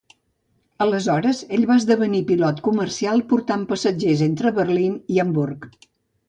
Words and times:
Aleshores 0.85 1.41
ell 1.57 1.67
va 1.71 1.77
esdevenir 1.81 2.21
pilot 2.31 2.61
comercial 2.69 3.21
portant 3.35 3.67
passatgers 3.73 4.25
entre 4.29 4.55
Berlín 4.57 4.97
i 5.19 5.23
Hamburg. 5.27 5.71